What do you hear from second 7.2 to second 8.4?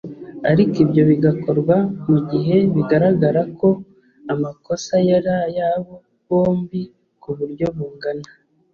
ku buryo bungana